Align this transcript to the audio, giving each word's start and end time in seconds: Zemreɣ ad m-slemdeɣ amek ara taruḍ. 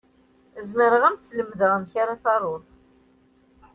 Zemreɣ 0.69 1.03
ad 1.07 1.11
m-slemdeɣ 1.13 1.71
amek 1.77 1.93
ara 2.01 2.15
taruḍ. 2.23 2.63